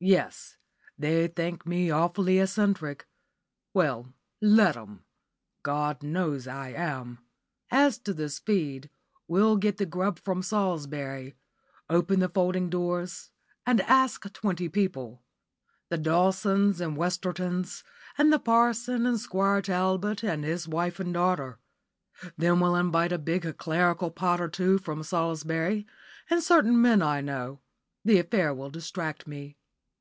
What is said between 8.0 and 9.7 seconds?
to this feed, we'll